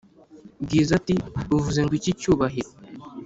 [0.63, 2.71] bwiza ati"uvuze ngwiki cyubahiro?"